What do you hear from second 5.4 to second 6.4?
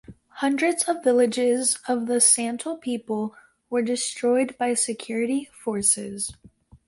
forces.